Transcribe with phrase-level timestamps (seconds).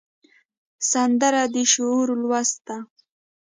[0.91, 2.77] سندره د شعور لوست ده